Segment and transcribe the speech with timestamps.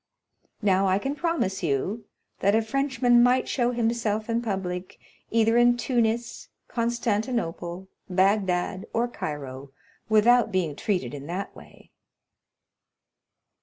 [0.63, 2.05] Now I can promise you,
[2.39, 4.97] that a Frenchman might show himself in public,
[5.29, 9.69] either in Tunis, Constantinople, Bagdad, or Cairo,
[10.09, 11.91] without being treated in that way."